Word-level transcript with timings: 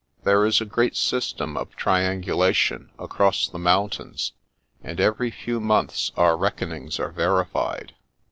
There 0.23 0.47
is 0.47 0.59
a 0.59 0.65
great 0.65 0.95
system 0.95 1.55
of 1.55 1.75
triangulation 1.75 2.89
across 2.97 3.47
the 3.47 3.59
mountains, 3.59 4.31
and 4.83 4.99
every 4.99 5.29
few 5.29 5.59
months 5.59 6.11
our 6.17 6.35
reckonings 6.35 6.99
are 6.99 7.11
verified. 7.11 7.93